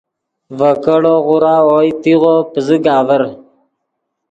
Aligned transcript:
ڤے 0.57 0.71
کیڑو 0.83 1.15
غورا 1.25 1.55
اوئے 1.67 1.89
تیغو 2.01 2.35
پزیگ 2.51 2.85
آڤر 2.97 3.21